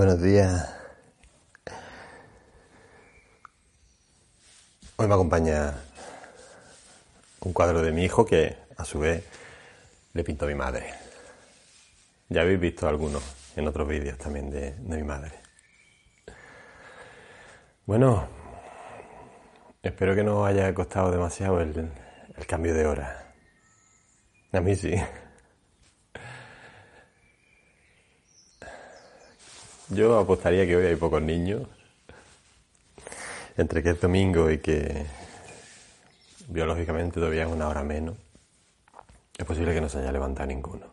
[0.00, 0.66] Buenos días.
[4.96, 5.74] Hoy me acompaña
[7.40, 9.22] un cuadro de mi hijo que a su vez
[10.14, 10.94] le pintó mi madre.
[12.30, 13.22] Ya habéis visto algunos
[13.56, 15.32] en otros vídeos también de, mi madre.
[17.84, 18.26] Bueno,
[19.82, 21.92] espero que no haya costado demasiado el,
[22.38, 23.34] el cambio de hora.
[24.50, 24.94] A mí sí.
[29.90, 31.62] Yo apostaría que hoy hay pocos niños.
[33.56, 35.04] Entre que es domingo y que
[36.48, 38.16] biológicamente todavía es una hora menos,
[39.36, 40.86] es posible que no se haya levantado ninguno.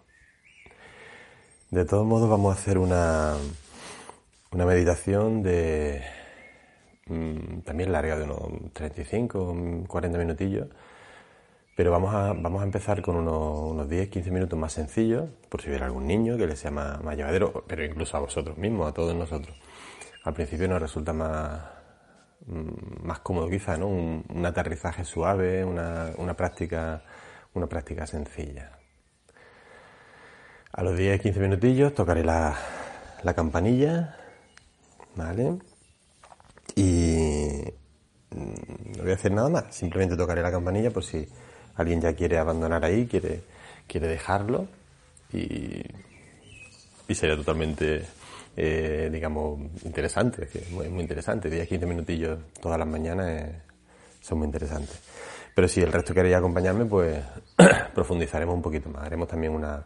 [1.69, 3.35] De todos modos vamos a hacer una,
[4.51, 6.03] una meditación de
[7.05, 10.67] mm, también larga de unos 35, 40 minutillos
[11.77, 15.67] pero vamos a, vamos a empezar con unos, unos 10-15 minutos más sencillos, por si
[15.69, 19.13] hubiera algún niño que les sea más, llevadero, pero incluso a vosotros mismos, a todos
[19.13, 19.55] nosotros.
[20.23, 21.61] Al principio nos resulta más,
[22.47, 23.89] mm, más cómodo quizá, ¿no?
[23.89, 27.03] Un, aterrizaje suave, una, una, práctica,
[27.53, 28.71] una práctica sencilla.
[30.71, 32.57] A los 10-15 minutillos tocaré la,
[33.21, 34.17] la campanilla,
[35.15, 35.59] ¿vale?
[36.73, 37.61] Y
[38.31, 41.27] mm, no voy a hacer nada más, simplemente tocaré la campanilla por si
[41.77, 43.41] alguien ya quiere abandonar ahí, quiere,
[43.87, 44.67] quiere dejarlo
[45.31, 45.81] y,
[47.07, 48.05] y sería totalmente,
[48.55, 51.49] eh, digamos, interesante, es muy, muy interesante.
[51.49, 53.61] 10-15 minutillos todas las mañanas eh,
[54.21, 54.99] son muy interesantes.
[55.55, 57.23] Pero si el resto queréis acompañarme, pues
[57.95, 59.03] profundizaremos un poquito más.
[59.03, 59.83] Haremos también una,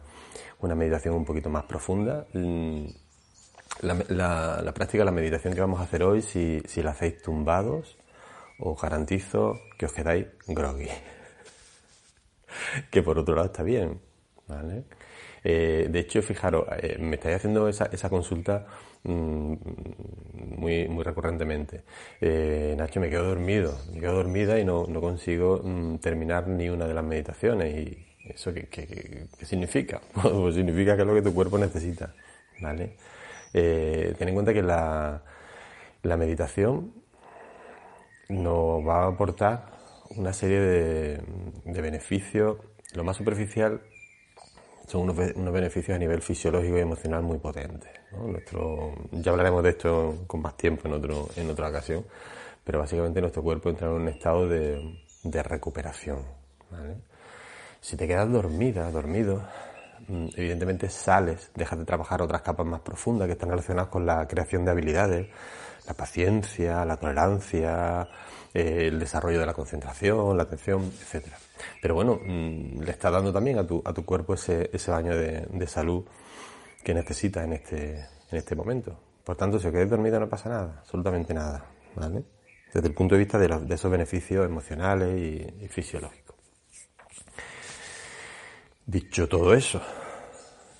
[0.59, 2.25] una meditación un poquito más profunda.
[2.33, 2.85] Mm,
[3.81, 7.97] la, práctica, la meditación que vamos a hacer hoy, si, si la hacéis tumbados,
[8.59, 10.89] os garantizo que os quedáis groggy
[12.91, 13.99] que por otro lado está bien,
[14.47, 14.83] ¿vale?
[15.43, 18.65] Eh, de hecho, fijaros, eh, me estáis haciendo esa, consulta
[19.03, 19.53] mm,
[20.57, 21.83] muy, recurrentemente.
[22.19, 26.69] Eh, Nacho, me quedo dormido, me quedo dormida y no, no consigo mm, terminar ni
[26.69, 27.75] una de las meditaciones.
[27.75, 30.01] ¿Y eso qué, qué, qué significa?
[30.13, 32.13] pues significa que es lo que tu cuerpo necesita,
[32.61, 32.95] ¿vale?
[33.51, 35.21] ten en cuenta que la,
[36.03, 36.93] la meditación
[38.29, 39.65] nos va a aportar
[40.15, 42.57] una serie de, beneficios.
[42.93, 43.81] Lo más superficial
[44.87, 45.15] son unos,
[45.53, 47.91] beneficios a nivel fisiológico y emocional muy potentes.
[48.11, 52.05] Nuestro, ya hablaremos de esto con más tiempo en, otro, en otra ocasión,
[52.63, 54.97] pero básicamente nuestro cuerpo entra en un estado de,
[55.43, 56.19] recuperación.
[57.79, 59.43] Si te quedas dormida, dormido,
[60.07, 64.27] mm, evidentemente sales, dejas de trabajar otras capas más profundas que están relacionadas con la
[64.27, 65.27] creación de habilidades,
[65.87, 68.07] la paciencia, la tolerancia,
[68.53, 71.37] eh, el desarrollo de la concentración, la atención, etcétera.
[71.81, 75.15] Pero bueno, mm, le está dando también a tu, a tu cuerpo ese, ese baño
[75.15, 76.03] de, de, salud
[76.83, 77.99] que necesita en este,
[78.29, 78.99] en este momento.
[79.23, 81.65] Por tanto, si os quedáis dormido no pasa nada, absolutamente nada,
[81.95, 82.23] ¿vale?
[82.73, 86.35] Desde el punto de vista de, de esos beneficios emocionales y, y fisiológicos.
[88.85, 89.81] Dicho todo eso,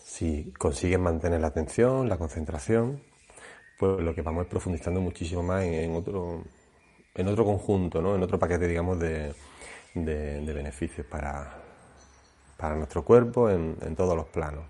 [0.04, 3.02] si consigues mantener la atención, la concentración,
[3.80, 6.44] pues lo que vamos es profundizando muchísimo más en otro,
[7.16, 8.16] en otro conjunto, ¿no?
[8.16, 9.34] en otro paquete, digamos, de,
[9.94, 11.58] de, beneficios para,
[12.58, 14.64] para nuestro cuerpo en, todos los planos.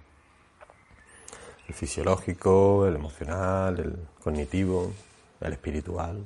[1.67, 4.91] el fisiológico, el emocional, el cognitivo,
[5.39, 6.25] el espiritual.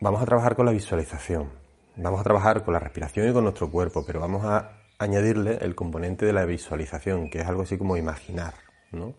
[0.00, 1.50] Vamos a trabajar con la visualización,
[1.96, 5.74] vamos a trabajar con la respiración y con nuestro cuerpo, pero vamos a añadirle el
[5.74, 8.54] componente de la visualización, que es algo así como imaginar.
[8.92, 9.14] ¿no?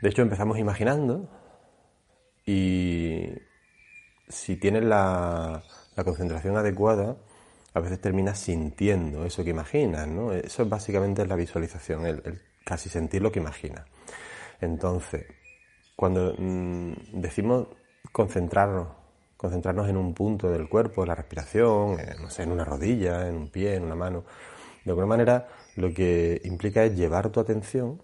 [0.00, 1.28] De hecho, empezamos imaginando
[2.46, 3.28] y
[4.28, 5.62] si tienes la,
[6.04, 7.16] concentración adecuada,
[7.74, 10.32] a veces terminas sintiendo eso que imaginas, ¿no?
[10.32, 13.86] Eso es básicamente la visualización, el, casi sentir lo que imaginas.
[14.60, 15.26] Entonces,
[15.96, 17.68] cuando mm, decimos
[18.10, 18.88] concentrarnos,
[19.36, 23.48] concentrarnos en un punto del cuerpo, la respiración, no sé, en una rodilla, en un
[23.48, 24.24] pie, en una mano,
[24.84, 28.02] de alguna manera lo que implica es llevar tu atención,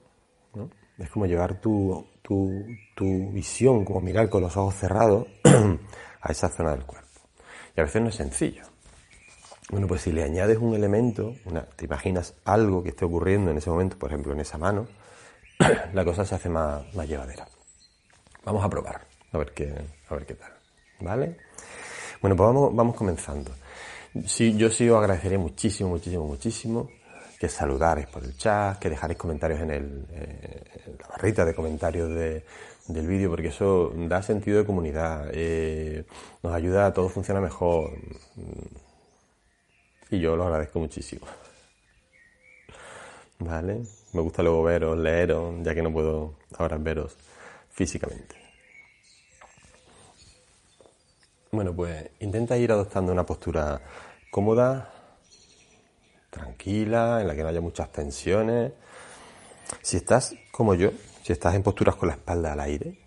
[0.54, 0.70] ¿no?
[0.98, 2.64] Es como llevar tu, tu,
[2.94, 5.26] tu visión, como mirar con los ojos cerrados
[6.20, 7.08] a esa zona del cuerpo.
[7.76, 8.64] Y a veces no es sencillo.
[9.70, 11.34] Bueno, pues si le añades un elemento,
[11.76, 14.88] te imaginas algo que esté ocurriendo en ese momento, por ejemplo en esa mano,
[15.92, 17.46] la cosa se hace más, más llevadera.
[18.44, 19.74] Vamos a probar, a ver qué,
[20.08, 20.52] a ver qué tal.
[21.00, 21.36] ¿Vale?
[22.20, 23.52] Bueno, pues vamos, vamos comenzando.
[24.26, 26.88] Sí, yo sí os agradecería muchísimo, muchísimo, muchísimo
[27.38, 32.08] que saludaréis por el chat, que dejaréis comentarios en, el, eh, la barrita de comentarios
[32.10, 32.44] de,
[32.88, 36.04] del vídeo, porque eso da sentido de comunidad, eh,
[36.42, 37.92] nos ayuda todo funciona mejor.
[40.10, 41.26] Y yo lo agradezco muchísimo.
[43.38, 43.82] ¿Vale?
[44.12, 47.16] Me gusta luego veros, leeros, ya que no puedo ahora veros
[47.70, 48.34] físicamente.
[51.52, 53.80] Bueno, pues intenta ir adoptando una postura
[54.30, 54.92] cómoda,
[56.38, 58.72] tranquila, en la que no haya muchas tensiones.
[59.82, 60.90] Si estás como yo,
[61.22, 62.98] si estás en posturas con la espalda al aire,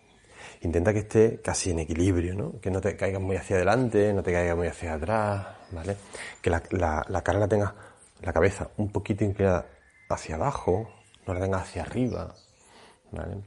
[0.61, 2.59] intenta que esté casi en equilibrio, ¿no?
[2.59, 5.97] Que no te caigas muy hacia adelante, no te caigas muy hacia atrás, ¿vale?
[6.41, 7.73] Que la, la, la cara la tengas,
[8.21, 9.65] la cabeza un poquito inclinada
[10.09, 10.89] hacia abajo,
[11.25, 12.35] no la tengas hacia arriba,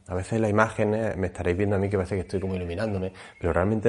[0.06, 3.12] a veces la imagen me estaréis viendo a mí que parece que estoy como iluminándome,
[3.40, 3.88] pero realmente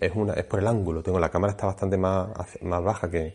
[0.00, 1.02] es, una, es por el ángulo.
[1.02, 2.28] Tengo la cámara está bastante más,
[2.62, 3.34] más baja que,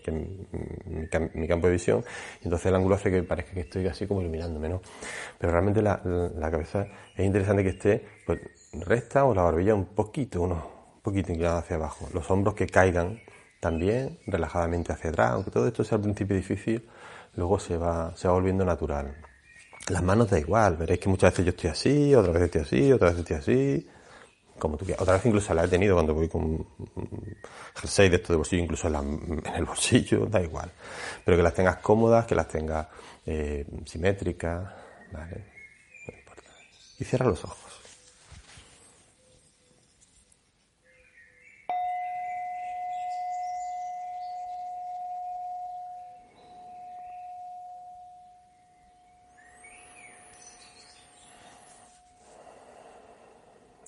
[1.33, 2.03] mi, campo de visión,
[2.41, 4.81] y entonces el ángulo hace que parezca que estoy así como iluminándome, ¿no?
[5.39, 6.01] Pero realmente la,
[6.51, 6.85] cabeza
[7.15, 8.39] es interesante que esté pues,
[8.73, 10.55] recta o la barbilla un poquito, uno,
[10.95, 12.07] un poquito inclinada hacia abajo.
[12.13, 13.19] Los hombros que caigan
[13.59, 16.87] también relajadamente hacia atrás, aunque todo esto sea al principio difícil,
[17.35, 19.15] luego se va, se va volviendo natural.
[19.89, 22.91] Las manos da igual, veréis que muchas veces yo estoy así, otra vez estoy así,
[22.91, 23.87] otra vez estoy así,
[24.59, 25.01] como tú quieras.
[25.01, 26.65] Otra vez incluso la he tenido cuando voy con
[27.75, 30.71] jersey de esto de bolsillo, incluso en, el bolsillo, da igual.
[31.25, 32.87] Pero que las tengas cómodas, que las tengas
[33.25, 34.69] eh, simétricas,
[35.11, 35.45] ¿vale?
[36.07, 36.49] No importa.
[36.99, 37.60] Y cierra los ojos.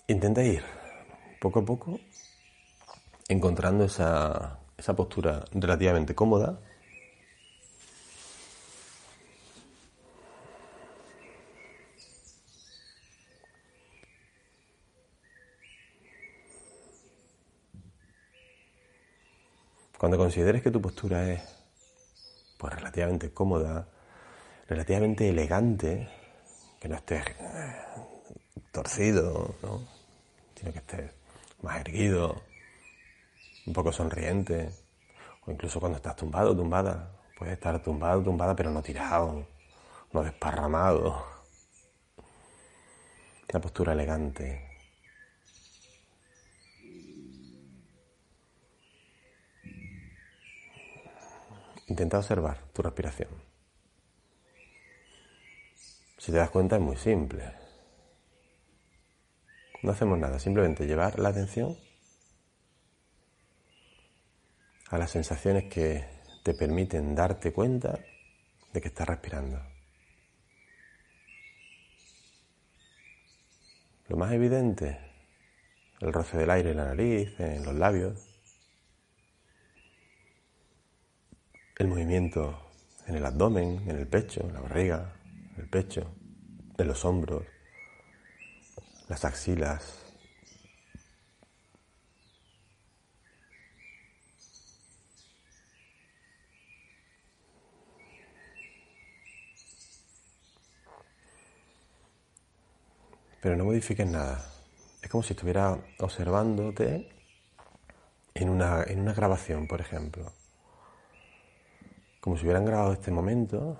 [0.07, 0.63] Intenta ir
[1.39, 1.97] poco a poco
[3.29, 6.59] encontrando esa, esa postura relativamente cómoda.
[19.97, 21.41] Cuando consideres que tu postura es
[22.57, 23.87] pues relativamente cómoda,
[24.67, 26.09] relativamente elegante,
[26.81, 27.75] que no estés eh,
[28.73, 30.02] torcido, ¿no?
[30.71, 31.11] Que estés
[31.61, 32.41] más erguido,
[33.65, 34.69] un poco sonriente,
[35.45, 39.47] o incluso cuando estás tumbado, tumbada, puedes estar tumbado, tumbada, pero no tirado,
[40.11, 41.25] no desparramado.
[43.49, 44.69] Una postura elegante.
[51.87, 53.29] Intenta observar tu respiración.
[56.17, 57.62] Si te das cuenta es muy simple.
[59.83, 61.77] No hacemos nada, simplemente llevar la atención
[64.89, 66.05] a las sensaciones que
[66.41, 67.99] te permiten darte cuenta
[68.71, 69.61] de que estás respirando.
[74.07, 74.99] Lo más evidente,
[75.99, 78.25] el roce del aire en la nariz, en los labios,
[81.77, 82.71] el movimiento
[83.05, 85.13] en el abdomen, en el pecho, en la barriga,
[85.55, 86.15] en el pecho,
[86.77, 87.52] en los hombros,
[89.13, 89.99] las axilas.
[103.39, 104.43] Pero no modifiques nada.
[105.03, 107.07] Es como si estuviera observándote
[108.33, 110.31] en una, en una grabación, por ejemplo.
[112.19, 113.77] Como si hubieran grabado este momento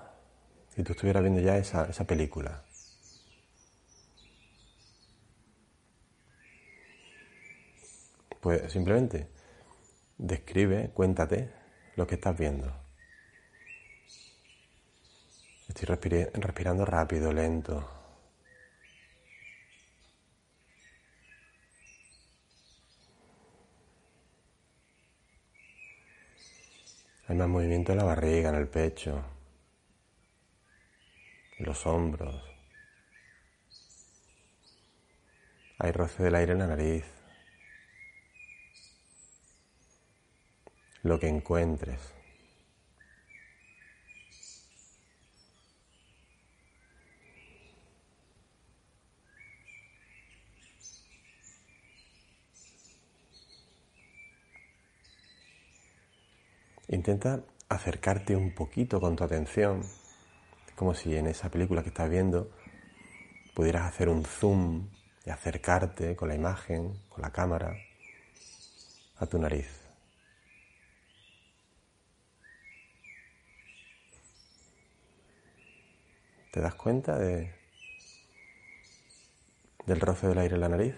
[0.76, 2.64] si tú estuvieras viendo ya esa, esa película.
[8.44, 9.30] Pues simplemente
[10.18, 11.50] describe, cuéntate
[11.96, 12.76] lo que estás viendo.
[15.70, 17.90] Estoy respirando rápido, lento.
[27.30, 29.24] Hay más movimiento en la barriga, en el pecho,
[31.60, 32.44] en los hombros.
[35.80, 37.13] Hay roce del aire en la nariz.
[41.04, 42.00] Lo que encuentres.
[56.88, 59.82] Intenta acercarte un poquito con tu atención,
[60.76, 62.52] como si en esa película que estás viendo
[63.56, 64.90] pudieras hacer un zoom
[65.26, 67.76] y acercarte con la imagen, con la cámara,
[69.18, 69.83] a tu nariz.
[76.54, 77.52] ¿Te das cuenta de,
[79.88, 80.94] del roce del aire en la nariz?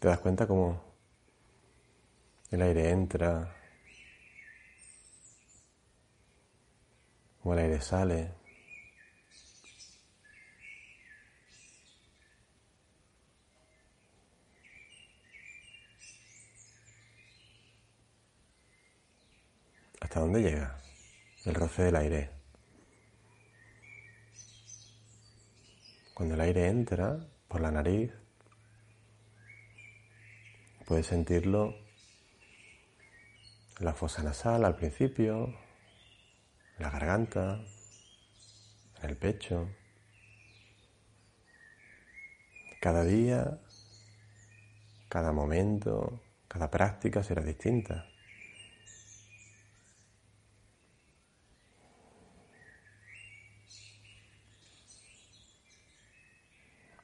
[0.00, 0.82] ¿Te das cuenta cómo
[2.50, 3.57] el aire entra
[7.54, 8.32] el aire sale.
[20.00, 20.80] ¿Hasta dónde llega
[21.44, 22.30] el roce del aire?
[26.14, 28.12] Cuando el aire entra por la nariz,
[30.86, 31.76] puedes sentirlo
[33.78, 35.54] en la fosa nasal al principio,
[36.78, 37.60] en la garganta,
[39.02, 39.68] en el pecho.
[42.80, 43.58] Cada día,
[45.08, 48.06] cada momento, cada práctica será distinta.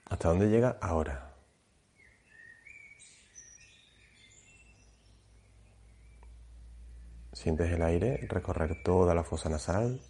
[0.06, 1.33] ¿Hasta dónde llega ahora?
[7.34, 10.00] Sientes el aire recorrer toda la fosa nasal.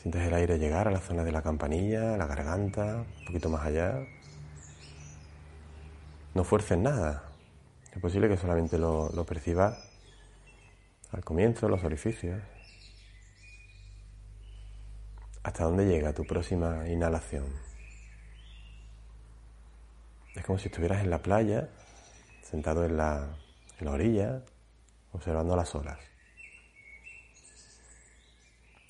[0.00, 3.66] Sientes el aire llegar a la zona de la campanilla, la garganta, un poquito más
[3.66, 4.04] allá.
[6.34, 7.24] No fuerces nada.
[7.92, 9.78] Es posible que solamente lo, lo percibas
[11.12, 12.40] al comienzo, los orificios.
[15.42, 17.44] ¿Hasta dónde llega tu próxima inhalación?
[20.34, 21.68] Es como si estuvieras en la playa,
[22.40, 23.28] sentado en la,
[23.84, 24.42] la orilla,
[25.12, 25.98] observando las olas.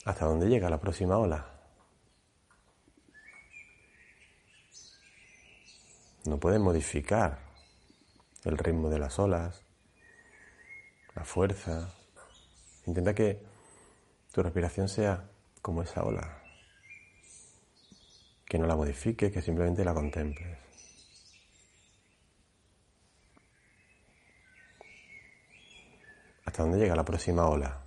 [0.05, 1.47] ¿Hasta dónde llega la próxima ola?
[6.25, 7.39] No puedes modificar
[8.45, 9.63] el ritmo de las olas,
[11.15, 11.93] la fuerza.
[12.87, 13.43] Intenta que
[14.33, 15.29] tu respiración sea
[15.61, 16.43] como esa ola.
[18.47, 20.62] Que no la modifiques, que simplemente la contemples.
[26.45, 27.83] ¿Hasta dónde llega la próxima ola?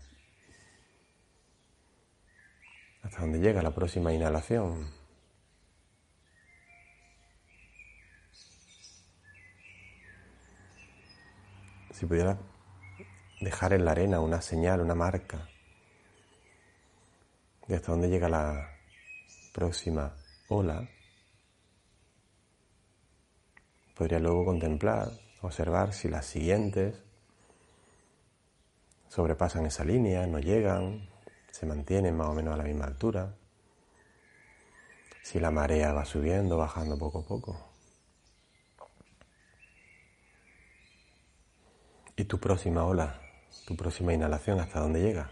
[3.04, 4.90] ¿Hasta dónde llega la próxima inhalación?
[11.92, 12.38] Si pudiera
[13.42, 15.48] dejar en la arena una señal, una marca
[17.68, 18.70] de hasta dónde llega la
[19.54, 20.16] próxima
[20.50, 20.90] ola,
[23.96, 25.10] podría luego contemplar,
[25.42, 27.05] observar si las siguientes
[29.16, 31.08] sobrepasan esa línea, no llegan,
[31.50, 33.34] se mantienen más o menos a la misma altura.
[35.24, 37.70] Si la marea va subiendo, bajando poco a poco.
[42.18, 43.22] ¿Y tu próxima ola,
[43.66, 45.32] tu próxima inhalación, hasta dónde llega?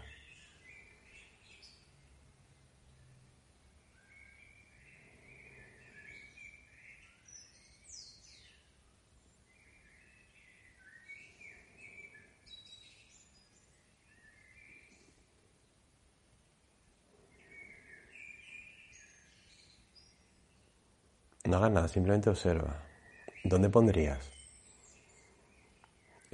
[21.44, 22.82] No hagas nada, simplemente observa.
[23.44, 24.34] ¿Dónde pondrías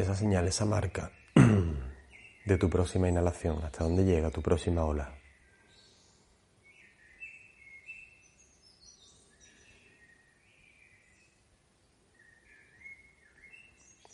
[0.00, 1.12] esa señal, esa marca
[2.45, 5.14] de tu próxima inhalación, hasta dónde llega tu próxima ola.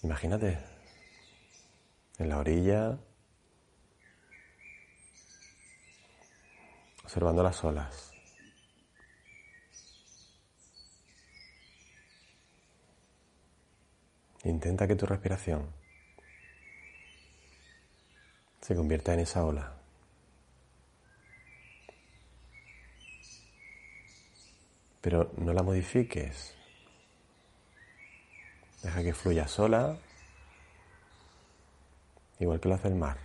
[0.03, 0.59] Imagínate
[2.19, 2.99] en la orilla,
[7.03, 8.16] observando las olas.
[14.47, 15.67] Intenta que tu respiración
[18.61, 19.75] se convierta en esa ola.
[25.01, 26.55] Pero no la modifiques.
[28.85, 29.99] Deja que fluya sola,
[32.39, 33.19] igual que lo hace el mar.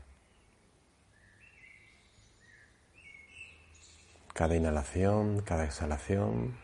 [4.33, 6.57] Cada inhalación, cada exhalación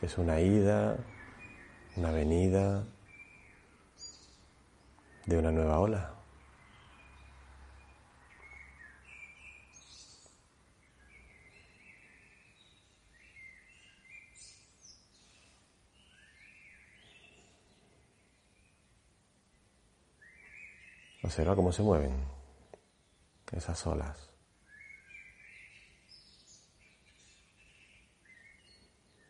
[0.00, 0.96] es una ida,
[2.00, 2.82] una venida
[5.26, 6.14] de una nueva ola.
[21.22, 22.24] Observa cómo se mueven
[23.52, 24.30] esas olas.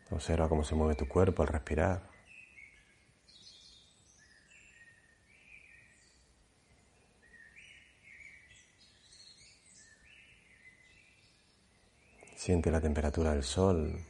[0.09, 2.10] Observa cómo se mueve tu cuerpo al respirar.
[12.41, 14.03] Siente la temperatura del sol.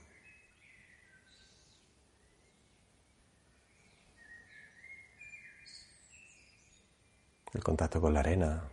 [7.54, 8.70] El contacto con la arena.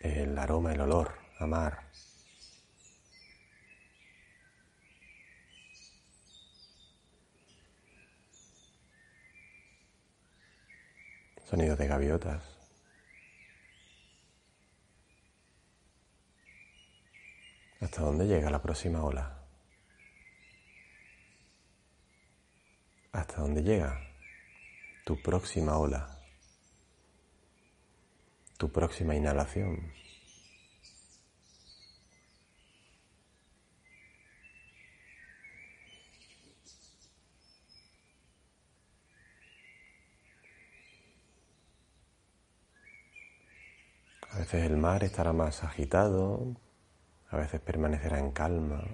[0.00, 1.84] El aroma, el olor a mar.
[11.44, 12.51] Sonido de gaviotas.
[17.82, 19.42] ¿Hasta dónde llega la próxima ola?
[23.10, 24.00] ¿Hasta dónde llega
[25.04, 26.16] tu próxima ola?
[28.56, 29.92] Tu próxima inhalación.
[44.30, 46.54] A veces el mar estará más agitado,
[47.32, 48.84] a veces permanecerá en calma.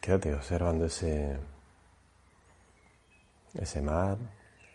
[0.00, 1.38] Quédate observando ese,
[3.54, 4.16] ese mar,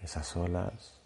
[0.01, 1.02] esas olas.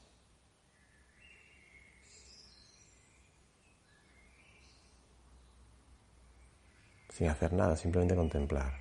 [7.18, 8.74] Sin hacer nada, simplemente contemplar.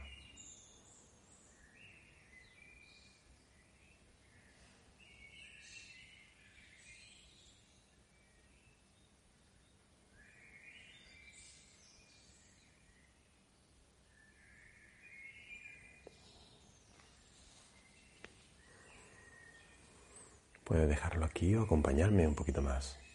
[20.65, 23.06] Puede dejarlo aquí o acompañarme un poquito más.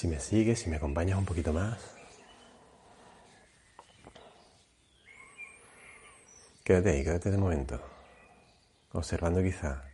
[0.00, 1.78] Si me sigues, si me acompañas un poquito más.
[6.64, 7.78] Quédate ahí, quédate de momento,
[8.92, 9.84] observando quizá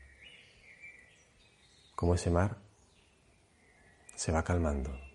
[1.97, 2.57] cómo ese mar
[4.15, 5.06] se va calmando.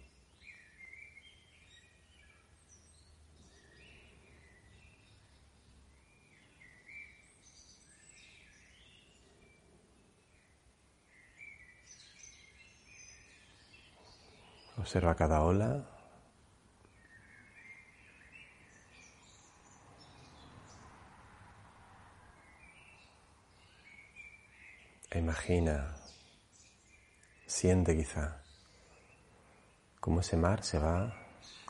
[14.81, 15.85] Observa cada ola.
[25.11, 25.95] E imagina,
[27.45, 28.41] siente quizá
[29.99, 31.13] cómo ese mar se va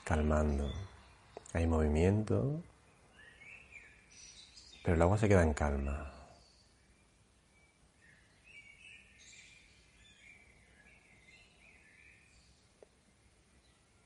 [0.06, 0.72] calmando.
[1.52, 2.64] Hay movimiento,
[4.86, 6.21] pero el agua se queda en calma.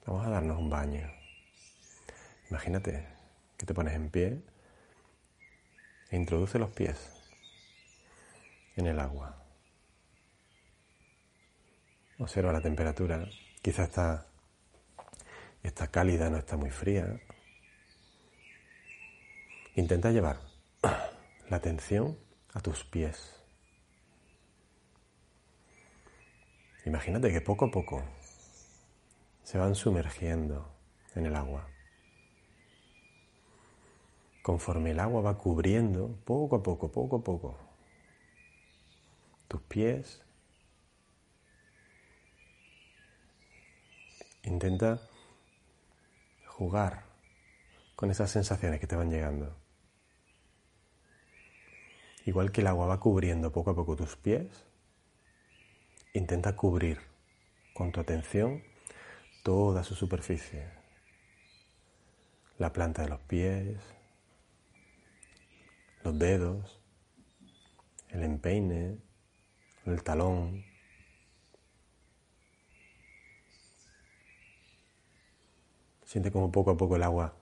[0.05, 1.11] Vamos a darnos un baño.
[2.51, 3.07] Imagínate
[3.57, 4.39] que te pones en pie
[6.11, 6.95] e introduce los pies
[8.75, 9.43] en el agua.
[12.19, 13.27] Observa la temperatura.
[13.63, 14.27] Quizá está,
[15.63, 17.19] está cálida, no está muy fría.
[19.73, 20.39] Intenta llevar
[21.49, 22.15] la atención
[22.53, 23.41] a tus pies.
[26.85, 28.03] Imagínate que poco a poco
[29.45, 30.67] se van sumergiendo
[31.13, 31.69] en el agua.
[34.41, 37.57] Conforme el agua va cubriendo, poco a poco, poco a poco,
[39.47, 40.23] tus pies,
[44.41, 44.99] intenta
[46.47, 47.05] jugar
[47.95, 49.55] con esas sensaciones que te van llegando.
[52.25, 54.65] Igual que el agua va cubriendo poco a poco tus pies,
[56.13, 56.99] intenta cubrir
[57.75, 58.63] con tu atención
[59.45, 60.67] toda su superficie.
[62.57, 63.77] La planta de los pies,
[66.03, 66.81] los dedos,
[68.09, 68.97] el empeine,
[69.85, 70.65] el talón.
[76.05, 77.35] Siente como poco a poco el agua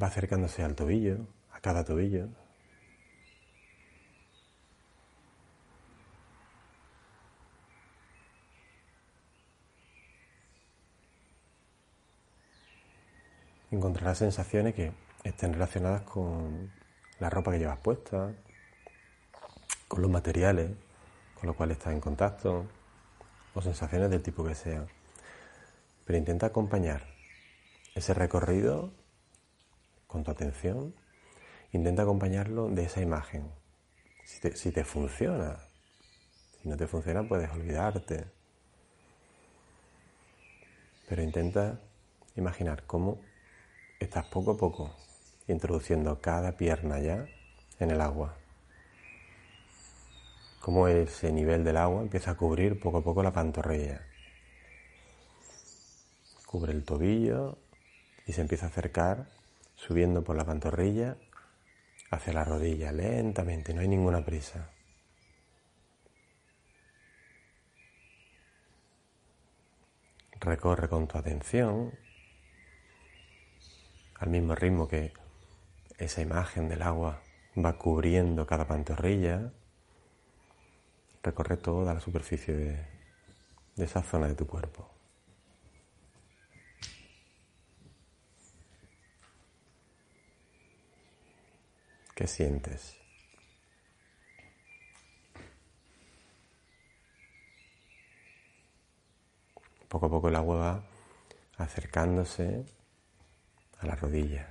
[0.00, 2.30] va acercándose al tobillo, a cada tobillo.
[13.74, 14.92] Encontrarás sensaciones que
[15.24, 16.72] estén relacionadas con
[17.18, 18.34] la ropa que llevas puesta,
[19.88, 20.70] con los materiales
[21.44, 22.66] con los cuales estás en contacto,
[23.52, 24.86] o sensaciones del tipo que sea.
[26.06, 27.06] Pero intenta acompañar
[27.94, 28.94] ese recorrido
[30.06, 30.94] con tu atención,
[31.72, 33.50] intenta acompañarlo de esa imagen.
[34.24, 35.58] Si te, si te funciona,
[36.62, 38.24] si no te funciona puedes olvidarte.
[41.10, 41.78] Pero intenta
[42.36, 43.20] imaginar cómo
[44.00, 44.94] estás poco a poco
[45.46, 47.26] introduciendo cada pierna ya
[47.78, 48.36] en el agua.
[50.60, 54.00] Como ese nivel del agua empieza a cubrir poco a poco la pantorrilla.
[56.46, 57.58] Cubre el tobillo
[58.26, 59.28] y se empieza a acercar
[59.74, 61.16] subiendo por la pantorrilla
[62.10, 64.70] hacia la rodilla lentamente, no hay ninguna prisa.
[70.40, 71.92] Recorre con tu atención
[74.24, 75.12] al mismo ritmo que
[75.98, 77.20] esa imagen del agua
[77.62, 79.52] va cubriendo cada pantorrilla,
[81.22, 84.90] recorre toda la superficie de, esa zona de tu cuerpo.
[92.14, 92.96] ¿Qué sientes?
[99.88, 100.84] Poco a poco el agua va
[101.58, 102.64] acercándose
[103.84, 104.48] a la rodilla.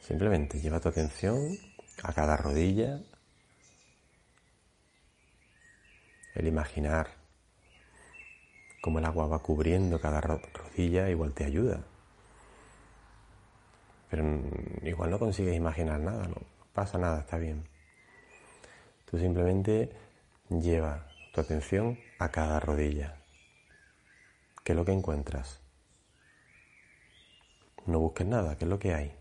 [0.00, 1.58] Simplemente lleva tu atención
[2.04, 3.00] a cada rodilla,
[6.34, 7.08] el imaginar
[8.82, 11.82] cómo el agua va cubriendo cada rodilla igual te ayuda.
[14.10, 14.24] Pero
[14.82, 16.36] igual no consigues imaginar nada, no
[16.72, 17.75] pasa nada, está bien.
[19.06, 19.90] Tú simplemente
[20.50, 23.16] lleva tu atención a cada rodilla.
[24.64, 25.60] ¿Qué es lo que encuentras?
[27.86, 29.14] No busques nada, ¿qué es lo que hay?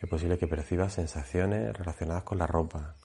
[0.00, 2.96] Es posible que percibas sensaciones relacionadas con la ropa,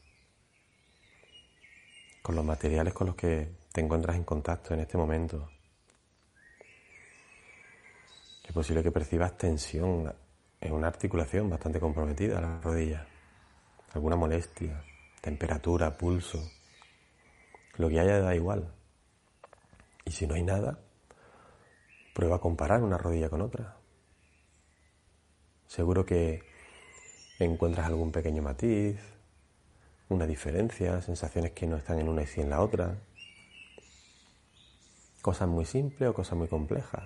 [2.21, 5.49] con los materiales con los que te encuentras en contacto en este momento.
[8.45, 10.13] Es posible que percibas tensión
[10.61, 13.05] en una articulación bastante comprometida, la rodilla
[13.93, 14.83] alguna molestia,
[15.21, 16.51] temperatura, pulso,
[17.75, 18.71] lo que haya da igual.
[20.05, 20.79] Y si no hay nada,
[22.13, 23.77] prueba a comparar una rodilla con otra.
[25.67, 26.43] Seguro que
[27.39, 28.99] encuentras algún pequeño matiz,
[30.09, 32.97] una diferencia, sensaciones que no están en una y sí en la otra.
[35.21, 37.03] Cosas muy simples o cosas muy complejas.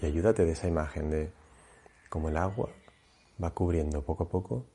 [0.00, 1.32] Y ayúdate de esa imagen de
[2.08, 2.70] cómo el agua
[3.42, 4.66] va cubriendo poco a poco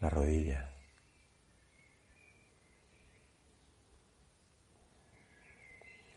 [0.00, 0.70] la rodilla.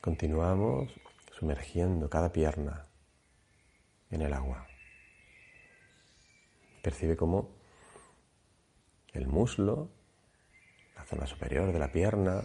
[0.02, 0.89] Continuamos
[1.32, 2.88] sumergiendo cada pierna
[4.12, 4.67] en el agua.
[6.82, 7.50] Percibe cómo
[9.13, 9.89] el muslo,
[10.95, 12.43] la zona superior de la pierna,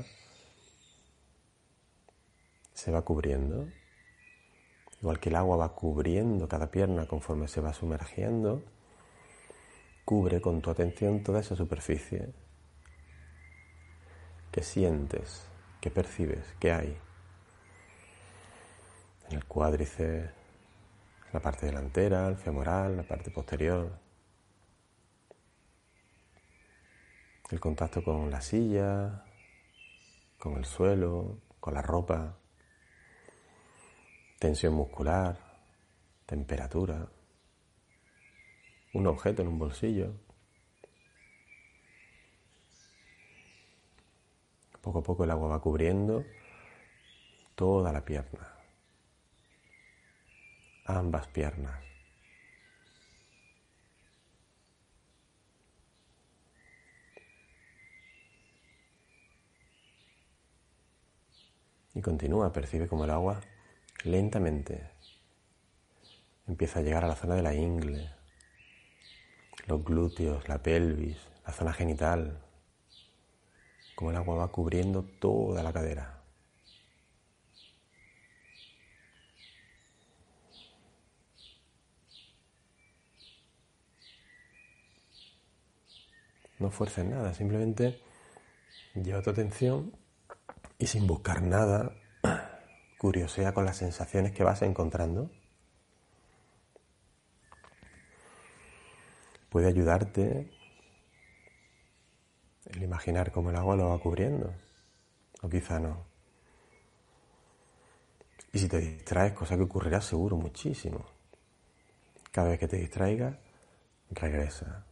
[2.73, 3.69] se va cubriendo
[5.05, 8.63] igual que el agua va cubriendo cada pierna conforme se va sumergiendo,
[10.07, 12.33] cubre con tu atención toda esa superficie.
[14.51, 15.47] Que sientes,
[15.83, 16.97] que percibes, que hay
[19.29, 20.33] en el cuádriceps,
[21.35, 23.99] la parte delantera, el femoral, la parte posterior.
[27.51, 29.27] El contacto con la silla,
[30.39, 32.39] con el suelo, con la ropa,
[34.45, 35.39] tensión muscular,
[36.27, 37.09] temperatura,
[38.93, 40.13] un objeto en un bolsillo.
[44.83, 46.27] Poco a poco el agua va cubriendo
[47.55, 48.47] toda la pierna
[50.85, 51.83] ambas piernas.
[61.95, 63.41] Y continúa, percibe como el agua
[64.05, 64.91] lentamente
[66.47, 68.11] empieza a llegar a la zona de la ingle,
[69.67, 72.39] los glúteos, la pelvis, la zona genital,
[73.95, 76.21] como el agua va cubriendo toda la cadera.
[86.59, 88.01] No fuerces nada, simplemente
[88.95, 89.93] lleva tu atención
[90.79, 91.95] y sin buscar nada,
[93.05, 95.31] curiosea con las sensaciones que vas encontrando.
[99.51, 100.51] Puede ayudarte
[102.65, 104.55] el imaginar cómo el agua lo va cubriendo,
[105.43, 106.07] o quizá no.
[108.55, 111.05] Y si te distraes, cosa que ocurrirá seguro muchísimo,
[112.33, 113.37] cada vez que te distraigas,
[114.13, 114.87] regresa.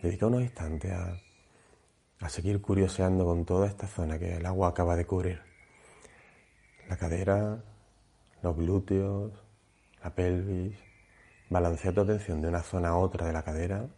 [0.00, 1.20] Dedica unos instantes a,
[2.20, 5.55] a seguir curioseando con toda esta zona que el agua acaba de cubrir.
[6.88, 7.62] La cadera,
[8.42, 9.32] los glúteos,
[10.02, 10.76] la pelvis.
[11.50, 13.88] Balancea tu atención de una zona a otra de la cadera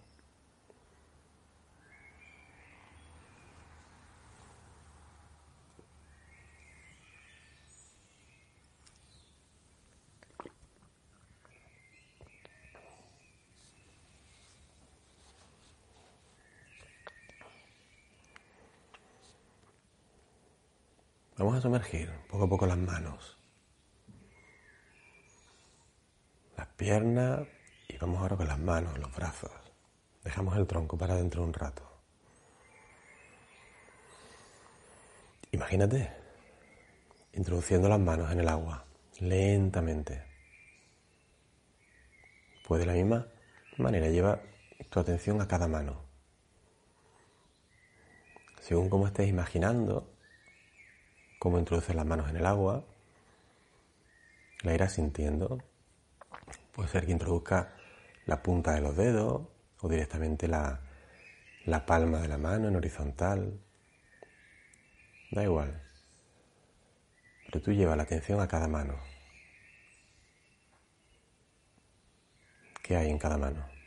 [21.59, 23.37] a sumergir poco a poco las manos,
[26.57, 27.47] las piernas
[27.89, 29.51] y vamos ahora con las manos, los brazos.
[30.23, 31.83] Dejamos el tronco para dentro un rato.
[35.51, 36.13] Imagínate
[37.33, 38.85] introduciendo las manos en el agua
[39.19, 40.25] lentamente.
[42.67, 43.27] Pues de la misma
[43.79, 44.41] manera lleva
[44.91, 46.05] tu atención a cada mano.
[48.61, 50.18] Según como estés imaginando,
[51.39, 52.85] cómo introduces las manos en el agua,
[54.63, 55.63] la irás sintiendo.
[56.73, 57.75] Puede ser que introduzca
[58.27, 59.43] la punta de los dedos
[59.81, 60.81] o directamente la,
[61.65, 63.61] la palma de la mano en horizontal.
[65.31, 65.83] Da igual.
[67.47, 68.99] Pero tú llevas la atención a cada mano.
[72.83, 73.78] ¿Qué hay en cada mano?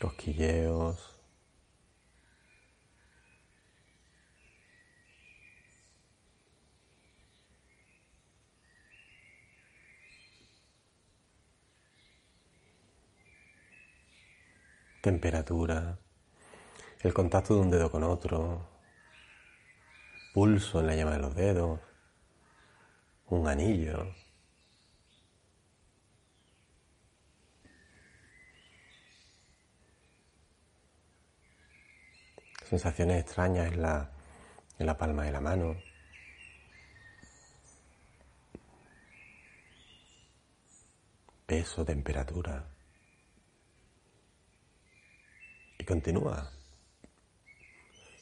[0.00, 1.16] Cosquilleos.
[15.02, 15.98] Temperatura,
[17.00, 18.68] el contacto de un dedo con otro,
[20.34, 21.80] pulso en la llama de los dedos,
[23.26, 24.14] un anillo.
[32.70, 34.12] Sensaciones extrañas en la,
[34.78, 35.76] en la palma de la mano.
[41.46, 42.64] Peso, temperatura.
[45.78, 46.48] Y continúa,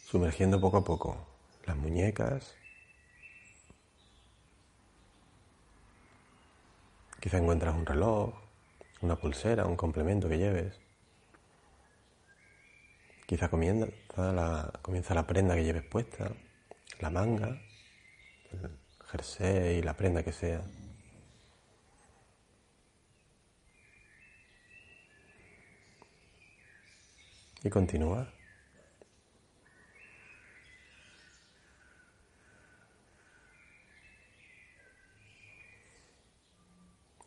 [0.07, 1.29] sumergiendo poco a poco
[1.67, 2.55] las muñecas.
[7.21, 8.33] Quizá encuentras un reloj,
[9.03, 10.88] una pulsera, un complemento que lleves.
[13.29, 16.33] Quizá comienza la, comienza la prenda que lleves puesta,
[16.99, 17.61] la manga,
[18.53, 18.71] el
[19.11, 20.63] jersey, la prenda que sea.
[27.63, 28.33] Y continúa.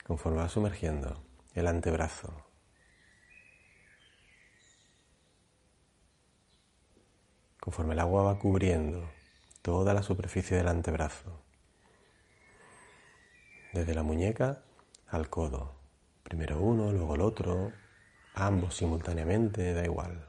[0.08, 2.51] Conforme va sumergiendo el antebrazo,
[7.62, 9.08] conforme el agua va cubriendo
[9.62, 11.40] toda la superficie del antebrazo,
[13.72, 14.64] desde la muñeca
[15.08, 15.76] al codo.
[16.24, 17.72] Primero uno, luego el otro,
[18.34, 20.28] ambos simultáneamente, da igual.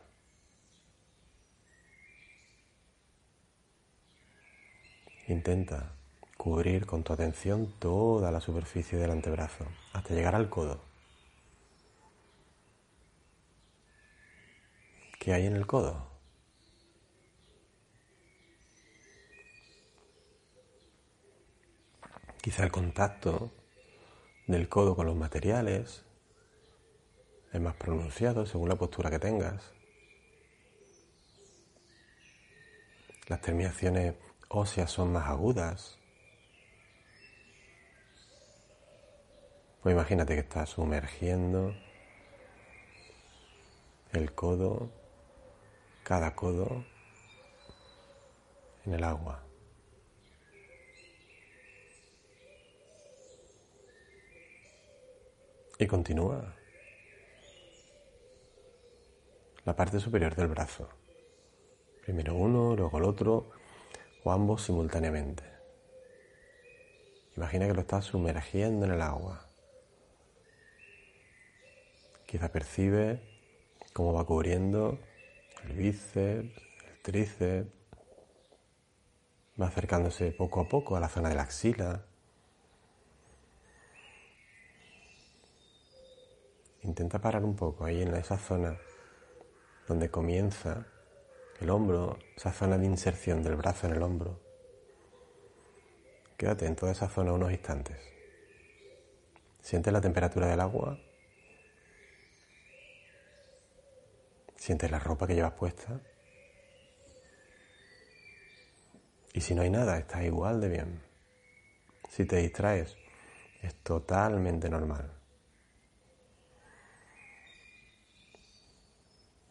[5.27, 5.95] Intenta
[6.37, 10.83] cubrir con tu atención toda la superficie del antebrazo hasta llegar al codo.
[15.18, 16.12] ¿Qué hay en el codo?
[22.42, 23.52] Quizá el contacto
[24.48, 26.05] del codo con los materiales
[27.52, 29.72] es más pronunciado según la postura que tengas.
[33.28, 34.16] Las terminaciones
[34.48, 36.00] óseas son más agudas.
[39.81, 41.72] Pues imagínate que estás sumergiendo
[44.11, 44.90] el codo,
[46.02, 46.85] cada codo,
[48.85, 49.41] en el agua.
[55.83, 56.55] Y continúa.
[59.64, 60.88] La parte superior del brazo.
[62.05, 63.51] Primero uno, luego el otro,
[64.23, 65.42] o ambos simultáneamente.
[67.37, 69.45] Imagina que lo estás sumergiendo en el agua.
[72.27, 73.21] Quizá percibe
[73.92, 75.01] cómo va cubriendo
[75.64, 77.73] el bíceps, el tríceps,
[79.61, 82.07] va acercándose poco a poco a la zona de la axila,
[86.83, 88.77] Intenta parar un poco ahí en esa zona
[89.87, 90.87] donde comienza
[91.61, 94.40] el hombro, esa zona de inserción del brazo en el hombro.
[96.37, 98.01] Quédate en toda esa zona unos instantes.
[99.61, 100.99] Siente la temperatura del agua.
[104.57, 106.01] Siente la ropa que llevas puesta.
[109.33, 111.03] Y si no hay nada, estás igual de bien.
[112.09, 112.97] Si te distraes,
[113.62, 115.21] es totalmente normal.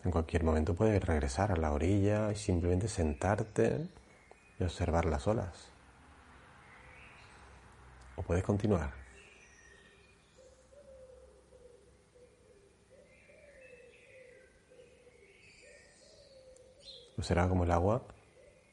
[0.03, 3.87] En cualquier momento puedes regresar a la orilla y simplemente sentarte
[4.59, 5.69] y observar las olas.
[8.15, 8.93] O puedes continuar.
[17.17, 18.01] Observa cómo el agua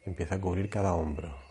[0.07, 1.48] empieza a cubrir cada hombro.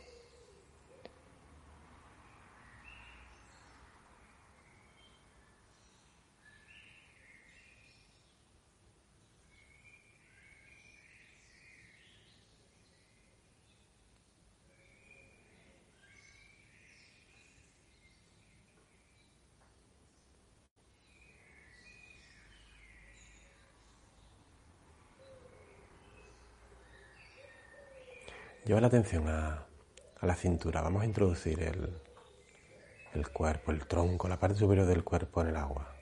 [28.68, 29.66] Lleva la atención a,
[30.22, 30.82] la cintura.
[30.82, 32.02] Vamos a introducir el,
[33.14, 35.96] el cuerpo, el tronco, la parte superior del cuerpo en el agua.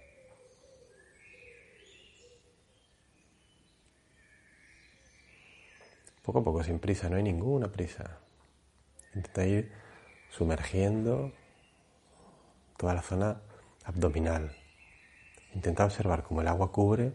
[6.24, 8.18] Poco a poco, sin prisa, no hay ninguna prisa.
[9.14, 9.72] Intenta ir
[10.32, 11.34] sumergiendo
[12.78, 13.42] toda la zona
[13.84, 14.52] abdominal.
[15.54, 17.14] Intenta observar cómo el agua cubre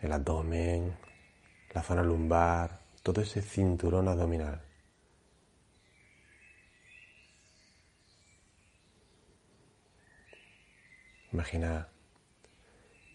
[0.00, 0.96] el abdomen,
[1.72, 4.60] la zona lumbar, todo ese cinturón abdominal.
[11.32, 11.88] Imagina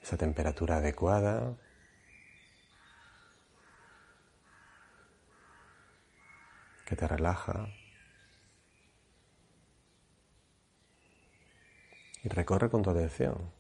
[0.02, 1.56] esa temperatura adecuada.
[6.88, 7.68] que te relaja.
[12.24, 13.52] Y recorre con tu atención,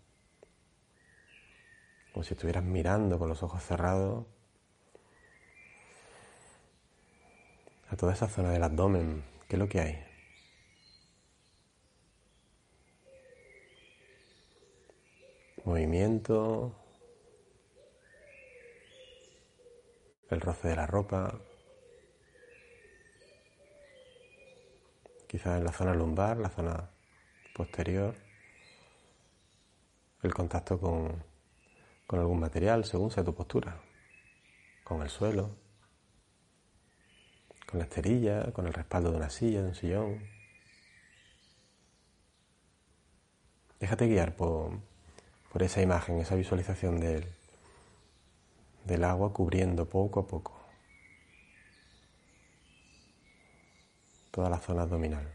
[2.12, 4.26] como si estuvieras mirando con los ojos cerrados
[7.93, 9.23] a toda esa zona del abdomen.
[9.47, 10.03] ¿Qué es lo que hay?
[15.63, 16.75] Movimiento,
[20.29, 21.39] el roce de la ropa,
[25.27, 26.89] quizás en la zona lumbar, la zona
[27.56, 28.15] posterior,
[30.23, 31.23] el contacto con,
[32.08, 33.79] con algún material según sea tu postura,
[34.83, 35.62] con el suelo
[37.74, 40.19] con la esterilla, con el respaldo de una silla, de un sillón.
[43.80, 44.78] Déjate guiar por,
[45.52, 47.26] por esa imagen, esa visualización del,
[48.86, 50.54] del agua cubriendo poco a poco
[54.30, 55.34] toda la zona abdominal.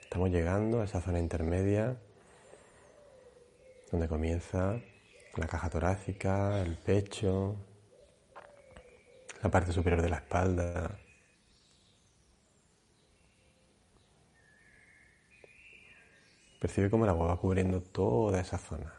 [0.00, 1.96] Estamos llegando a esa zona intermedia
[3.92, 4.80] donde comienza
[5.36, 7.56] la caja torácica, el pecho,
[9.42, 10.98] la parte superior de la espalda.
[16.60, 18.92] Percibe cómo el agua va cubriendo toda esa zona.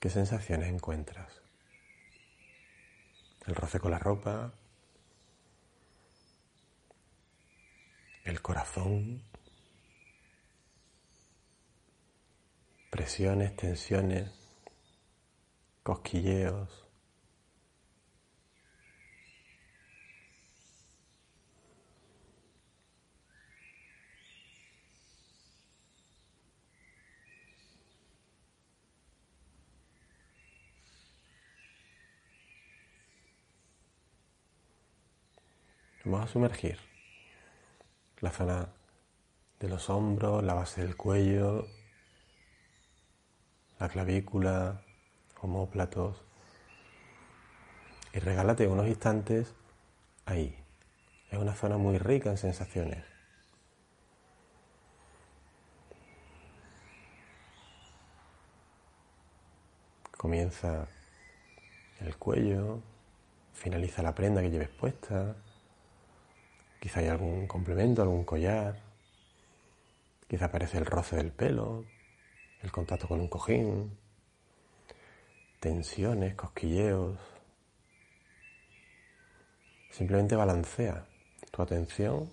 [0.00, 1.40] ¿Qué sensaciones encuentras?
[3.46, 4.52] El roce con la ropa,
[8.24, 9.22] el corazón,
[12.90, 14.30] presiones, tensiones,
[15.82, 16.80] cosquilleos.
[36.06, 36.93] Vamos a sumergir
[38.24, 38.68] la zona
[39.60, 41.66] de los hombros, la base del cuello,
[43.78, 44.80] la clavícula,
[45.42, 46.24] homóplatos.
[48.14, 49.52] Y regálate unos instantes
[50.24, 50.56] ahí.
[51.30, 53.04] Es una zona muy rica en sensaciones.
[60.16, 60.88] Comienza
[62.00, 62.80] el cuello,
[63.52, 65.36] finaliza la prenda que lleves puesta,
[66.84, 68.78] Quizá hay algún complemento, algún collar.
[70.28, 71.86] Quizá aparece el roce del pelo,
[72.60, 73.96] el contacto con un cojín,
[75.60, 77.18] tensiones, cosquilleos.
[79.92, 81.06] Simplemente balancea
[81.50, 82.30] tu atención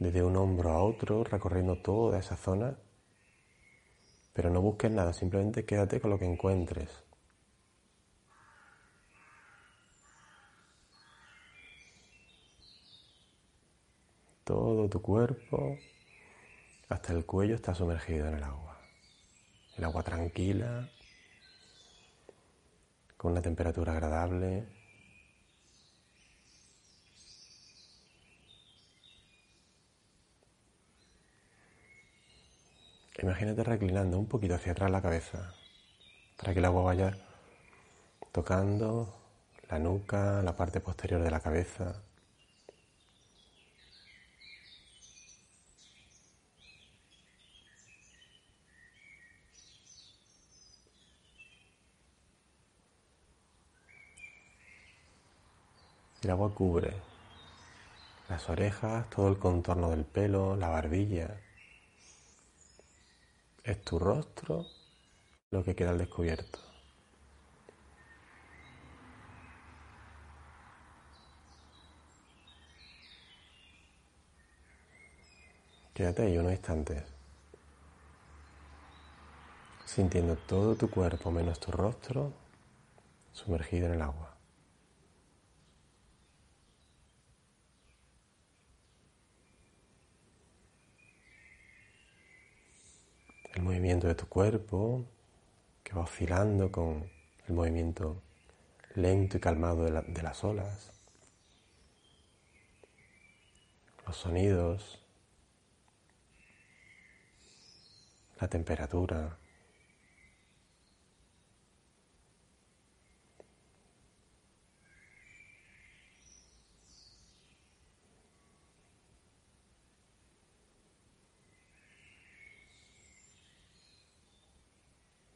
[0.00, 2.76] desde un hombro a otro, recorriendo toda esa zona.
[4.32, 7.04] Pero no busques nada, simplemente quédate con lo que encuentres.
[14.48, 15.76] Todo tu cuerpo,
[16.88, 18.78] hasta el cuello, está sumergido en el agua.
[19.76, 20.88] El agua tranquila,
[23.18, 24.66] con una temperatura agradable.
[33.22, 35.52] Imagínate reclinando un poquito hacia atrás la cabeza,
[36.38, 37.18] para que el agua vaya
[38.32, 39.14] tocando
[39.68, 42.07] la nuca, la parte posterior de la cabeza.
[56.22, 56.94] El agua cubre
[58.28, 61.40] las orejas, todo el contorno del pelo, la barbilla.
[63.62, 64.66] Es tu rostro
[65.50, 66.58] lo que queda al descubierto.
[75.94, 77.04] Quédate ahí unos instantes,
[79.84, 82.32] sintiendo todo tu cuerpo menos tu rostro
[83.32, 84.37] sumergido en el agua.
[93.54, 95.04] El movimiento de tu cuerpo
[95.82, 97.10] que va oscilando con
[97.46, 98.22] el movimiento
[98.94, 100.92] lento y calmado de, de las olas,
[104.06, 105.00] los sonidos,
[108.40, 109.37] la temperatura.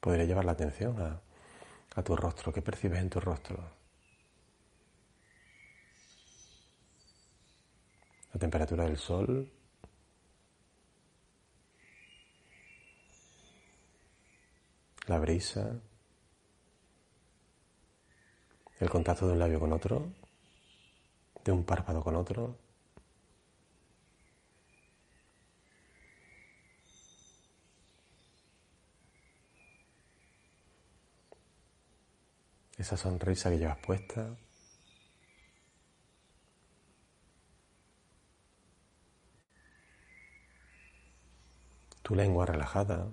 [0.03, 2.53] Podría llevar la atención a, tu rostro.
[2.53, 3.57] ¿Qué percibes en tu rostro?
[8.33, 9.49] La temperatura del sol.
[15.07, 15.79] La brisa.
[18.81, 20.13] El contacto de un labio con otro.
[21.45, 22.59] De un párpado con otro.
[32.83, 34.37] Esa sonrisa que llevas puesta.
[42.03, 43.09] Tu lengua relajada.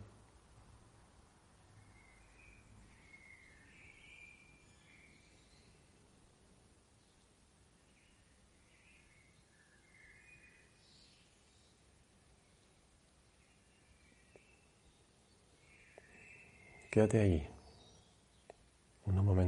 [16.92, 17.59] Quédate ahí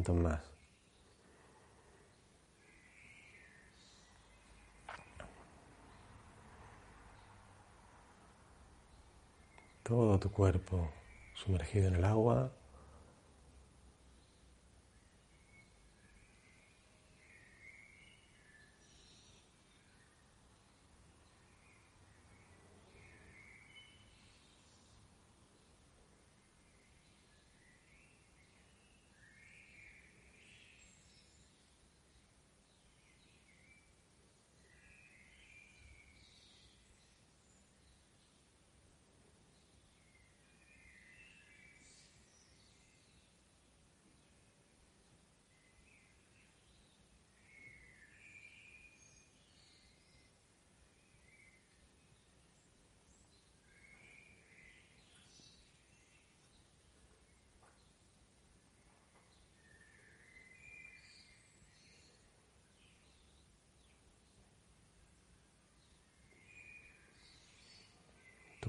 [0.09, 0.41] más.
[9.83, 10.89] Todo tu cuerpo
[11.35, 12.51] sumergido en el agua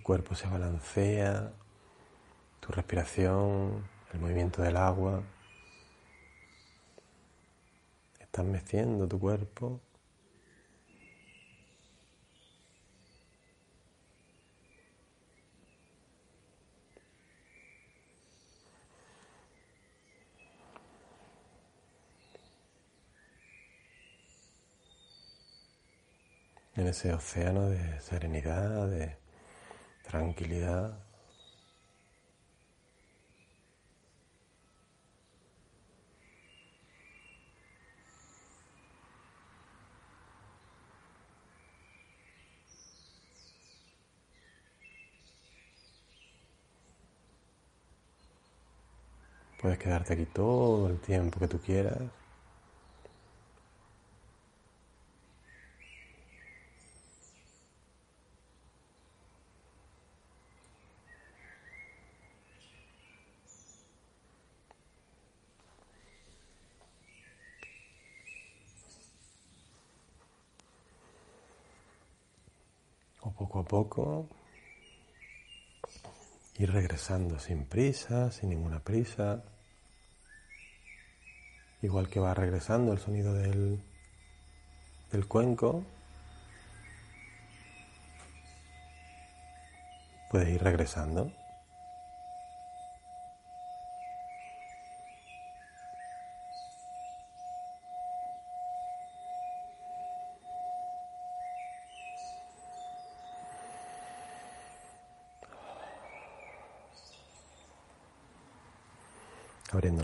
[0.03, 1.53] Cuerpo se balancea,
[2.61, 5.23] tu respiración, el movimiento del agua.
[8.21, 9.81] Estás meciendo tu cuerpo.
[26.75, 29.22] en ese océano de serenidad, de
[30.13, 30.93] tranquilidad.
[49.61, 52.22] Puedes quedarte aquí todo el tiempo que tú quieras.
[73.73, 74.29] Poco
[76.59, 79.43] ir regresando sin prisa, sin ninguna prisa.
[81.81, 83.83] Igual que va regresando el sonido del,
[85.11, 85.87] del cuenco,
[90.31, 91.33] puedes ir regresando.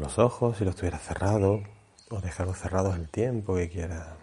[0.08, 1.60] Los ojos si los tuviera cerrados
[2.08, 4.16] o dejarlos cerrados el tiempo que quiera.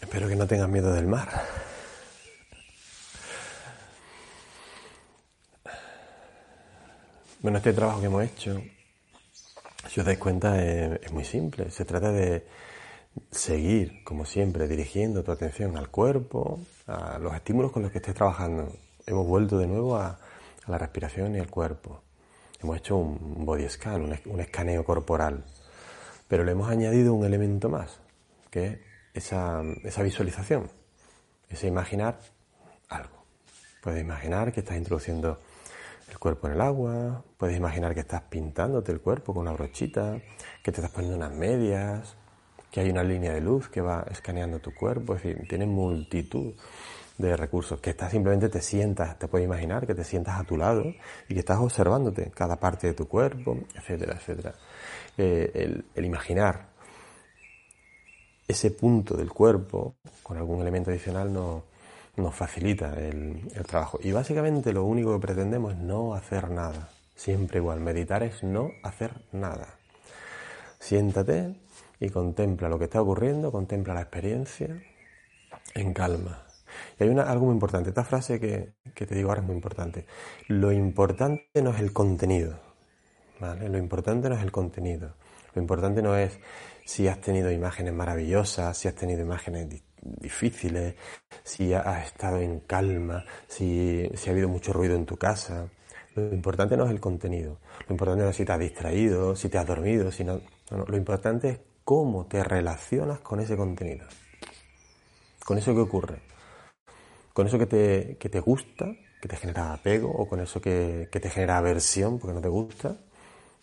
[0.00, 1.28] Espero que no tengas miedo del mar.
[7.38, 8.60] Bueno, este trabajo que hemos hecho
[9.90, 11.68] si os dais cuenta, es, muy simple.
[11.72, 12.46] Se trata de
[13.32, 18.14] seguir, como siempre, dirigiendo tu atención al cuerpo, a los estímulos con los que estés
[18.14, 18.72] trabajando.
[19.04, 20.16] Hemos vuelto de nuevo a,
[20.68, 22.02] la respiración y al cuerpo.
[22.62, 25.44] Hemos hecho un body scan, un, escaneo corporal.
[26.28, 27.98] Pero le hemos añadido un elemento más,
[28.48, 28.78] que es
[29.12, 30.70] esa, esa visualización,
[31.48, 32.20] ese imaginar
[32.88, 33.24] algo.
[33.82, 35.40] Puedes imaginar que estás introduciendo
[36.10, 40.20] el cuerpo en el agua, puedes imaginar que estás pintándote el cuerpo con una brochita,
[40.62, 42.16] que te estás poniendo unas medias,
[42.70, 46.54] que hay una línea de luz que va escaneando tu cuerpo, es decir, tiene multitud
[47.18, 50.56] de recursos, que estás simplemente te sientas, te puedes imaginar que te sientas a tu
[50.56, 50.84] lado
[51.28, 54.54] y que estás observándote cada parte de tu cuerpo, etcétera, etcétera.
[55.18, 56.70] Eh, el, el imaginar
[58.48, 61.64] ese punto del cuerpo con algún elemento adicional no,
[62.20, 63.98] nos facilita el, trabajo.
[64.02, 66.88] Y básicamente lo único que pretendemos es no hacer nada.
[67.14, 69.78] Siempre igual, meditar es no hacer nada.
[70.78, 71.56] Siéntate
[71.98, 74.82] y contempla lo que está ocurriendo, contempla la experiencia
[75.74, 76.44] en calma.
[76.98, 79.56] Y hay una, algo muy importante, esta frase que, que te digo ahora es muy
[79.56, 80.06] importante.
[80.48, 82.58] Lo importante no es el contenido,
[83.38, 83.68] ¿vale?
[83.68, 85.14] Lo importante no es el contenido.
[85.54, 86.38] Lo importante no es
[86.84, 89.68] si has tenido imágenes maravillosas, si has tenido imágenes
[90.00, 90.94] difíciles,
[91.42, 95.68] si has estado en calma, si, ha habido mucho ruido en tu casa.
[96.14, 99.48] Lo importante no es el contenido, lo importante no es si te has distraído, si
[99.48, 100.40] te has dormido, si no,
[100.70, 104.06] lo importante es cómo te relacionas con ese contenido,
[105.44, 106.18] con eso que ocurre.
[107.32, 108.86] con eso que te, que te gusta,
[109.22, 112.48] que te genera apego, o con eso que, que te genera aversión porque no te
[112.48, 112.96] gusta,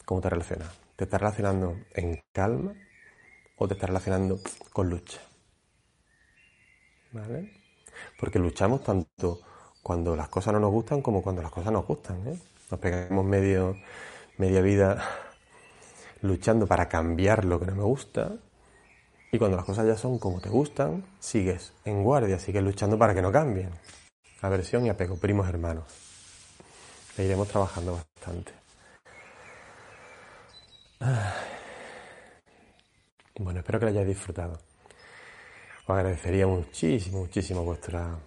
[0.06, 0.70] ¿cómo te relacionas?
[0.96, 2.74] ¿Te estás relacionando en calma
[3.58, 4.40] o te estás relacionando
[4.74, 5.20] con lucha?
[7.12, 7.54] ¿Vale?
[8.20, 9.42] Porque luchamos tanto
[9.82, 12.28] cuando las cosas no nos gustan como cuando las cosas nos gustan.
[12.28, 12.40] ¿eh?
[12.70, 13.78] Nos pegamos medio,
[14.38, 15.04] media vida
[16.22, 18.34] luchando para cambiar lo que no me gusta.
[19.32, 23.14] Y cuando las cosas ya son como te gustan, sigues en guardia, sigues luchando para
[23.14, 23.70] que no cambien.
[24.42, 25.86] Aversión y apego, primos hermanos.
[27.18, 28.54] Le iremos trabajando bastante.
[33.40, 34.67] Bueno, espero que lo hayáis disfrutado.
[35.88, 38.20] Os agradecería muchísimo, muchísimo vuestra,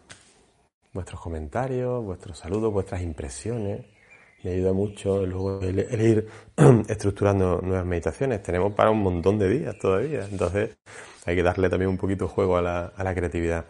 [0.95, 3.85] vuestros comentarios, vuestros saludos, vuestras impresiones.
[4.43, 6.27] Me ayuda mucho luego el, ir
[6.89, 8.43] estructurando nuevas meditaciones.
[8.43, 10.79] Tenemos para un montón de días todavía, entonces
[11.27, 13.67] hay que darle también un poquito juego a la, a la creatividad.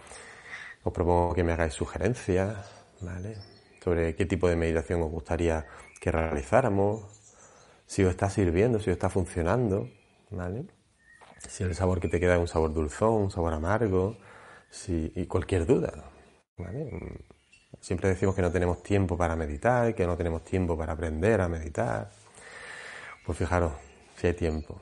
[0.84, 2.59] Os propongo que me hagáis sugerencias,
[3.01, 3.38] ¿vale?
[3.82, 5.66] Sobre qué tipo de meditación os gustaría
[6.01, 7.03] que realizáramos,
[7.86, 9.88] si os está sirviendo, si os está funcionando,
[10.30, 10.66] ¿vale?
[11.49, 14.16] Si el sabor que te queda es un sabor dulzón, un sabor amargo,
[14.70, 16.11] si, y cualquier duda,
[17.80, 21.49] Siempre decimos que no tenemos tiempo para meditar, que no tenemos tiempo para aprender a
[21.49, 22.11] meditar.
[23.24, 23.72] Pues fijaros,
[24.16, 24.80] si hay tiempo.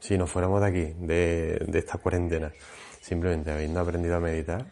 [0.00, 2.52] Si nos fuéramos de aquí, de, de esta cuarentena,
[3.00, 4.66] simplemente habiendo aprendido a meditar,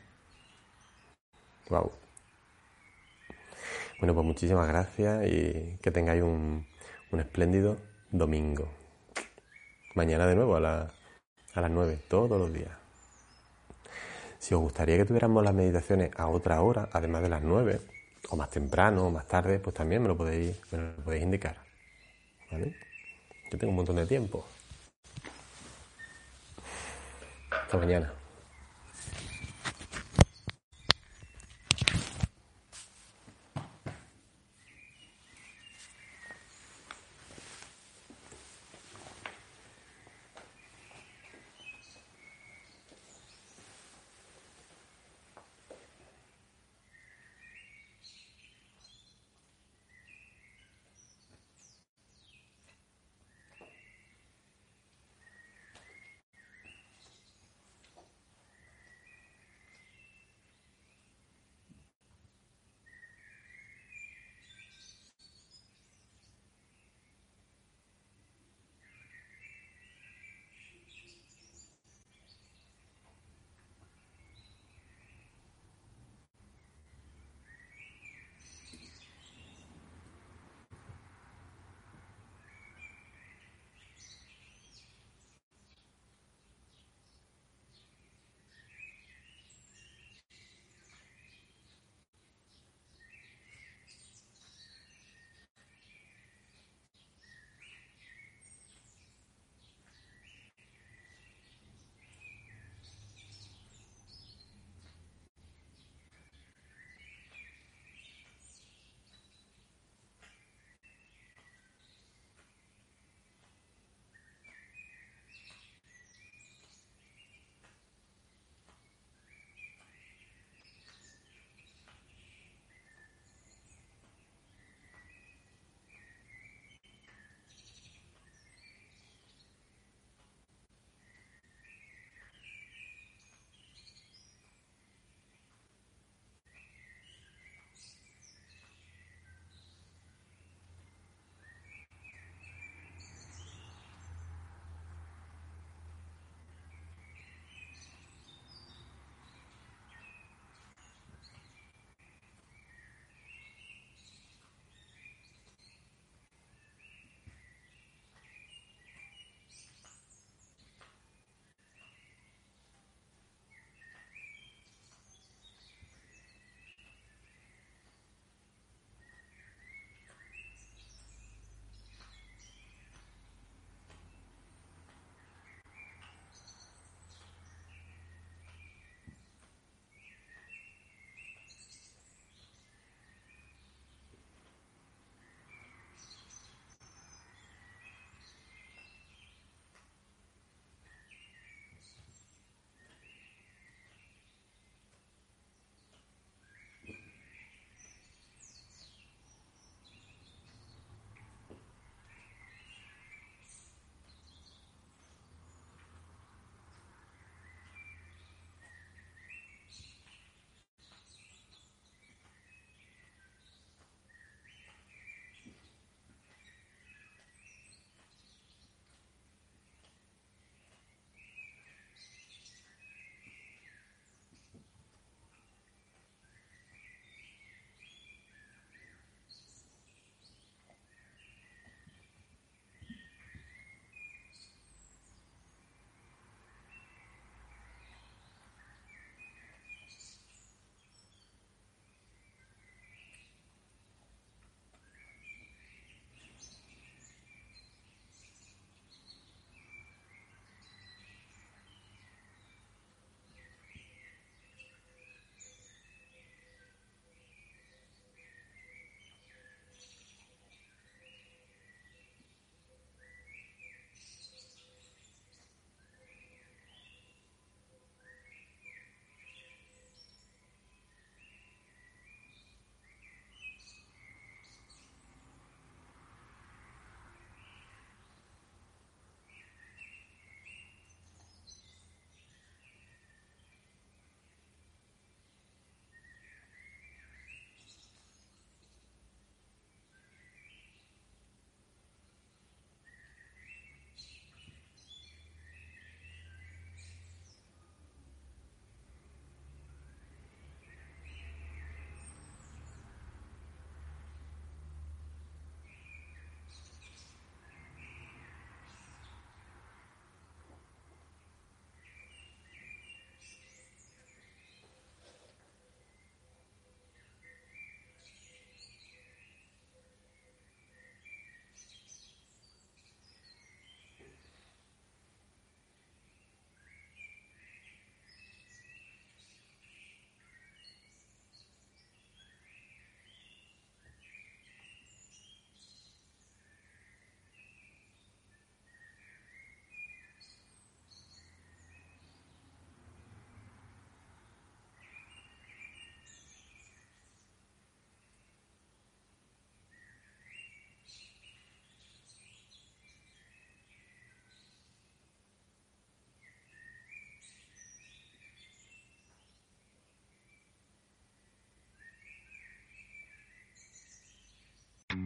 [1.68, 1.92] wow.
[3.98, 6.66] Bueno, pues muchísimas gracias y que tengáis un,
[7.12, 7.78] un espléndido
[8.10, 8.68] domingo.
[9.96, 10.92] Mañana de nuevo a,
[11.54, 12.70] a las 9, todos los días.
[14.38, 17.80] Si os gustaría que tuviéramos las meditaciones a otra hora, además de las 9,
[18.28, 21.56] o más temprano, o más tarde, pues también me lo podéis, me lo podéis indicar.
[22.52, 22.76] ¿Vale?
[23.50, 24.46] Yo tengo un montón de tiempo.
[27.50, 28.12] Hasta mañana.